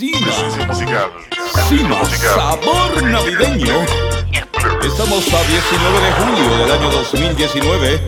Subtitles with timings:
[0.00, 0.32] Cima.
[1.68, 3.84] Cima, sabor navideño.
[4.82, 8.00] Estamos a 19 de julio del año 2019,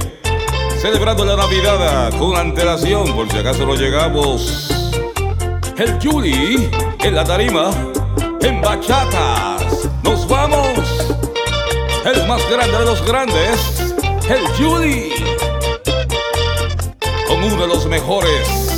[0.80, 4.70] celebrando la Navidad con antelación, por si acaso no llegamos.
[5.76, 6.70] El Juli
[7.00, 7.70] en la tarima,
[8.40, 9.90] en bachatas.
[10.02, 10.70] Nos vamos.
[12.06, 13.94] El más grande de los grandes,
[14.30, 15.12] el Juli.
[17.28, 18.71] Con uno de los mejores.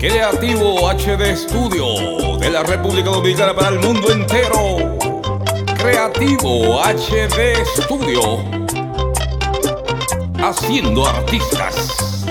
[0.00, 4.96] Creativo HD Studio de la República Dominicana para el mundo entero.
[5.76, 8.38] Creativo HD Studio.
[10.42, 12.24] Haciendo artistas.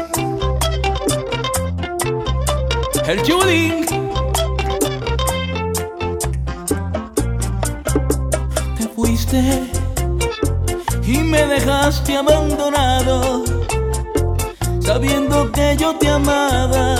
[3.05, 3.85] El Julie.
[8.79, 9.69] Te fuiste
[11.05, 13.43] y me dejaste abandonado,
[14.81, 16.97] sabiendo que yo te amaba.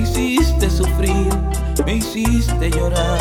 [0.00, 1.28] Me hiciste sufrir,
[1.84, 3.20] me hiciste llorar,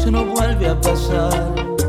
[0.00, 1.81] se no vuelve a pasar.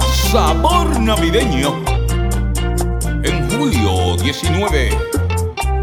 [0.00, 1.84] Sabor Navideño.
[3.24, 4.90] En julio 19.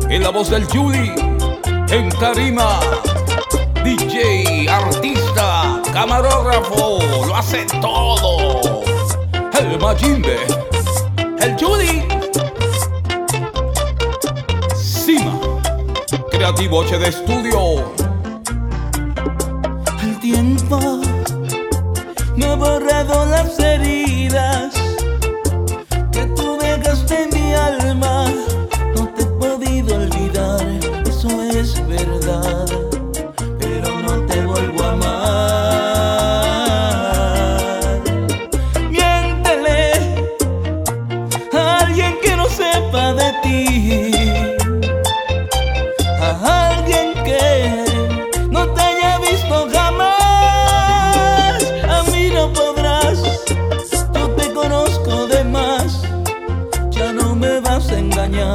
[0.10, 1.14] En la voz del Julie.
[1.90, 2.80] En Tarima.
[3.84, 8.82] DJ, artista, camarógrafo, lo hace todo.
[9.58, 10.38] El Majimbe,
[11.40, 12.04] el Judy,
[14.76, 15.40] Cima,
[16.30, 17.94] Creativo HD Studio,
[20.04, 21.09] el tiempo
[22.40, 24.79] no ha borrado las heridas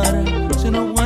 [0.08, 1.03] engañar, se no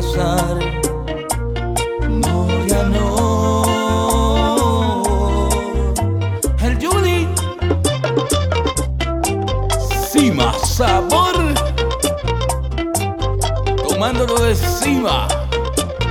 [0.00, 0.58] pasar.
[6.62, 7.28] El Julie,
[10.10, 11.36] Cima Sabor,
[13.88, 15.28] tomándolo de Cima.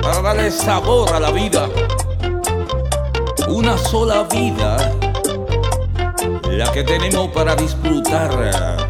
[0.01, 1.67] para darle sabor a la vida.
[3.47, 4.93] Una sola vida,
[6.49, 8.29] la que tenemos para disfrutar,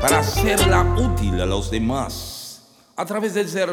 [0.01, 2.61] para hacerla útil a los demás,
[2.97, 3.69] a través del servicio.